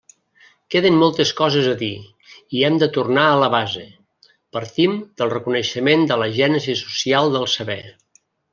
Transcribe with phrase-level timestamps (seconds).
[0.75, 1.97] Queden moltes coses a dir,
[2.59, 3.85] i hem de tornar a la base:
[4.59, 7.81] partim del reconeixement de la gènesi social del saber.